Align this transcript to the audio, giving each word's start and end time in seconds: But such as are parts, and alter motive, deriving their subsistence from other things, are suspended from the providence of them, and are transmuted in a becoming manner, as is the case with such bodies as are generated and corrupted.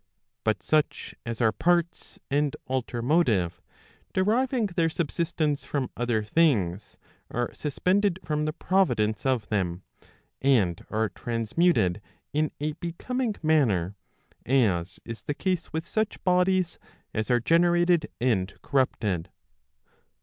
But 0.43 0.63
such 0.63 1.13
as 1.27 1.41
are 1.41 1.51
parts, 1.51 2.19
and 2.31 2.55
alter 2.65 3.03
motive, 3.03 3.61
deriving 4.15 4.65
their 4.65 4.89
subsistence 4.89 5.63
from 5.63 5.91
other 5.95 6.23
things, 6.23 6.97
are 7.29 7.53
suspended 7.53 8.17
from 8.25 8.45
the 8.45 8.51
providence 8.53 9.27
of 9.27 9.47
them, 9.49 9.83
and 10.41 10.83
are 10.89 11.09
transmuted 11.09 12.01
in 12.33 12.49
a 12.59 12.73
becoming 12.73 13.35
manner, 13.43 13.95
as 14.43 14.99
is 15.05 15.21
the 15.21 15.35
case 15.35 15.71
with 15.71 15.85
such 15.85 16.23
bodies 16.23 16.79
as 17.13 17.29
are 17.29 17.39
generated 17.39 18.09
and 18.19 18.59
corrupted. 18.63 19.29